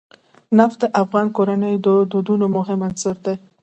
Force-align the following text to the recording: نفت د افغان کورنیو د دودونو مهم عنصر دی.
نفت 0.57 0.77
د 0.81 0.85
افغان 1.01 1.27
کورنیو 1.37 1.83
د 1.85 1.87
دودونو 2.11 2.45
مهم 2.57 2.79
عنصر 2.87 3.15
دی. 3.25 3.35